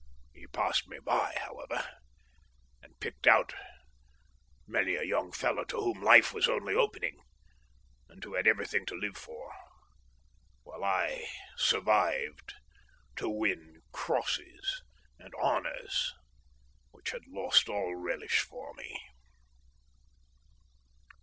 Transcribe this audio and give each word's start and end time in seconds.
He 0.33 0.47
passed 0.47 0.87
me 0.87 0.97
by, 0.97 1.35
however, 1.41 1.87
and 2.81 2.99
picked 2.99 3.27
out 3.27 3.53
many 4.65 4.95
a 4.95 5.03
young 5.03 5.31
fellow 5.31 5.63
to 5.65 5.77
whom 5.77 6.01
life 6.01 6.33
was 6.33 6.49
only 6.49 6.73
opening 6.73 7.19
and 8.09 8.23
who 8.23 8.33
had 8.33 8.47
everything 8.47 8.83
to 8.87 8.95
live 8.99 9.15
for, 9.15 9.53
while 10.63 10.83
I 10.83 11.27
survived 11.55 12.55
to 13.17 13.29
win 13.29 13.83
crosses 13.91 14.81
and 15.19 15.35
honours 15.35 16.11
which 16.89 17.11
had 17.11 17.27
lost 17.27 17.69
all 17.69 17.93
relish 17.95 18.39
for 18.39 18.73
me. 18.73 18.97